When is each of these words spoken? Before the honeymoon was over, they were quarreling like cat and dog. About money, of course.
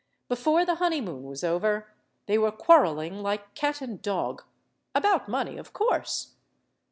Before 0.29 0.65
the 0.65 0.73
honeymoon 0.81 1.21
was 1.25 1.43
over, 1.43 1.91
they 2.25 2.39
were 2.39 2.51
quarreling 2.51 3.21
like 3.21 3.53
cat 3.53 3.81
and 3.81 4.01
dog. 4.01 4.41
About 4.95 5.27
money, 5.29 5.57
of 5.59 5.73
course. 5.73 6.33